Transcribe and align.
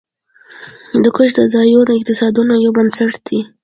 هندوکش 0.91 1.29
د 1.35 1.39
ځایي 1.53 1.73
اقتصادونو 1.97 2.53
یو 2.65 2.71
بنسټ 2.77 3.13
دی. 3.27 3.39